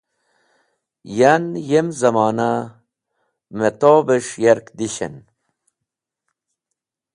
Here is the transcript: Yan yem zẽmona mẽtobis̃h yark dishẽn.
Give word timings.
Yan 1.17 1.45
yem 1.69 1.87
zẽmona 1.99 2.51
mẽtobis̃h 3.57 4.33
yark 4.43 4.67
dishẽn. 4.77 5.15